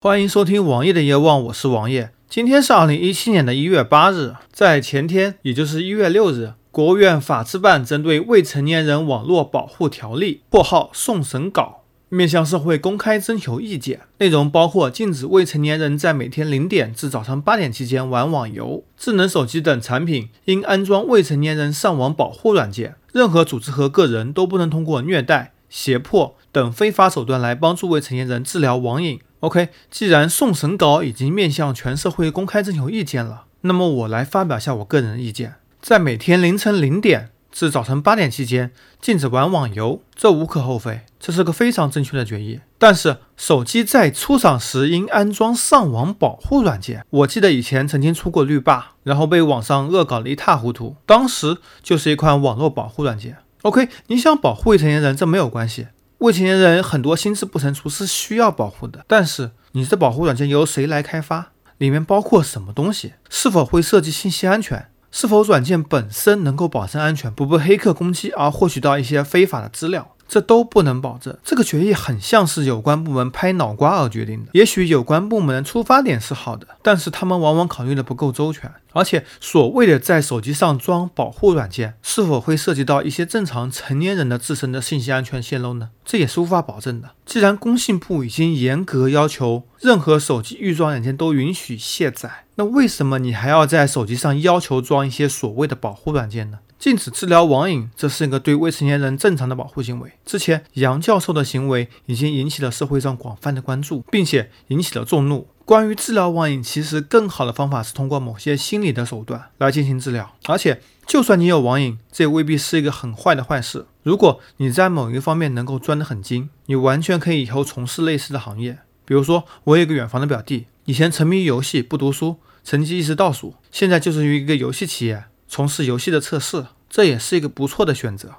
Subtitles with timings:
[0.00, 2.12] 欢迎收听王爷的夜望，我是王爷。
[2.28, 22.94] 今天是二零一七年的一月八日，在前天，也就是一月六日，国务院法制办针对《未成年人网络保护条例》（括号送审稿）面向社会公开征求意见，内容包括禁止未成年人在每天零点至早上八点期间玩网游、智能手机等产品应安装未成年人上网保护软件。
[23.12, 29.20] 任何组织和个人都不能通过虐待、胁迫等非法手段来帮助未成年人治疗网瘾。
[29.40, 35.54] OK，既然送审稿已经面向全社会公开征求意见了，那么我来发表下我个人的意见。
[35.80, 42.60] 在每天凌晨零点至早晨八点期间禁止玩网游，这无可厚非，这是个非常正确的决议。
[42.78, 47.04] 但是手机在出厂时应安装上网保护软件。
[47.10, 53.36] 我记得以前曾经出过绿霸，然后被网上恶搞得一塌糊涂，当时就是一款网络保护软件。
[53.62, 55.88] OK，你想保护未成年人，这没有关系。
[56.18, 59.04] 未成年人很多心智不成熟，是需要保护的。
[59.06, 61.52] 但是，你这保护软件由谁来开发？
[61.78, 63.14] 里面包括什么东西？
[63.28, 64.88] 是否会涉及信息安全？
[65.10, 70.14] 是否软件本身能够保证安全，不被黑客攻击而获取到一些非法的资料？
[70.28, 71.36] 这都不能保证。
[71.42, 74.50] 这个决议很像是有关部门拍脑瓜而决定的。
[74.52, 78.70] 也许有关部门的出发点是好的，但是他们往往考虑的不够周全。
[78.92, 85.90] 而且，所谓的在手机上装保护软件，是否会涉及到一些正常成年人的自身的信息安全泄露呢？
[86.04, 87.10] 这也是无法保证的。
[87.24, 96.58] 既然工信部已经严格要求任何手机预装软件都允许卸载，那为什么你还要在手机上要求装一些所谓的保护软件呢？
[96.78, 100.12] 禁止治疗网瘾，这是一个对未成年人正常的保护行为。
[100.24, 105.48] 之前杨教授的行为已经引起了社会上广泛的关注，并且引起了众怒。
[105.64, 110.32] 关于治疗网瘾，其实更好的方法是通过某些心理的手段来进行治疗。
[110.46, 113.86] 而且，就算你有网瘾，这也未必是一个很坏的坏事。
[114.04, 118.78] 如果你在某一方面能够钻得很精，你完全可以以后从事类似的行业。
[119.04, 125.24] 比如说，我有一个远房的表弟，以前沉迷于游戏，不读书，成绩一直倒数，现在就是于一个游戏企业。
[125.48, 128.34] 从事游戏的测试，这也是一个不错的选择。